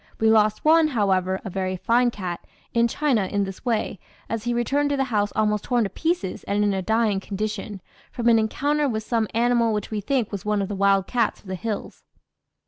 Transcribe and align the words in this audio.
We 0.19 0.31
lost 0.31 0.65
one, 0.65 0.87
however, 0.87 1.39
a 1.45 1.51
very 1.51 1.75
fine 1.77 2.09
cat, 2.09 2.43
in 2.73 2.87
China 2.87 3.27
in 3.27 3.43
this 3.43 3.63
way, 3.63 3.99
as 4.29 4.45
he 4.45 4.53
returned 4.55 4.89
to 4.89 4.97
the 4.97 5.03
house 5.13 5.31
almost 5.35 5.65
torn 5.65 5.83
to 5.83 5.91
pieces 5.91 6.43
and 6.45 6.63
in 6.63 6.73
a 6.73 6.81
dying 6.81 7.19
condition, 7.19 7.81
from 8.11 8.27
an 8.27 8.39
encounter 8.39 8.89
with 8.89 9.03
some 9.03 9.27
animal 9.35 9.73
which 9.73 9.91
we 9.91 10.01
think 10.01 10.31
was 10.31 10.43
one 10.43 10.59
of 10.59 10.69
the 10.69 10.75
wild 10.75 11.05
cats 11.05 11.41
of 11.41 11.45
the 11.45 11.53
hills. 11.53 12.01